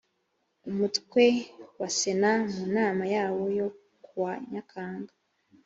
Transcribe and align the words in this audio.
umutwe 0.69 1.23
wa 1.79 1.89
sena 1.97 2.31
mu 2.53 2.63
nama 2.75 3.03
yawo 3.15 3.43
yo 3.59 3.67
kuwa 4.05 4.31
nyakanga 4.51 5.13